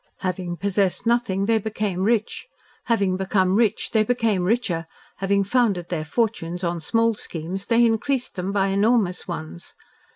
Having 0.21 0.57
possessed 0.57 1.05
nothing, 1.05 1.45
they 1.45 1.59
became 1.59 1.99
rich, 2.01 2.47
having 2.85 3.17
become 3.17 3.53
rich 3.53 3.91
they 3.91 4.03
became 4.03 4.41
richer, 4.41 4.87
having 5.17 5.43
founded 5.43 5.89
their 5.89 6.03
fortunes 6.03 6.63
on 6.63 6.79
small 6.81 7.13
schemes, 7.13 7.67
they 7.67 7.85
increased 7.85 8.33
them 8.33 8.51
by 8.51 8.69
enormous 8.69 9.27
ones. 9.27 9.75